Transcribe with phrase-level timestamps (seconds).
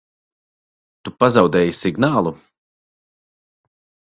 [1.09, 2.35] Tu pazaudēji signālu?